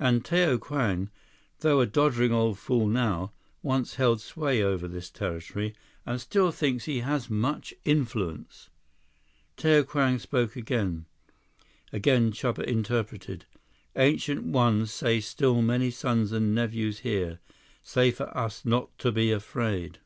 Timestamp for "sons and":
15.90-16.54